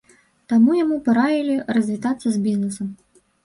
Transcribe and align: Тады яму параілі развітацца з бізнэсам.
Тады 0.53 0.71
яму 0.79 0.97
параілі 1.11 1.59
развітацца 1.77 2.21
з 2.29 2.37
бізнэсам. 2.49 2.87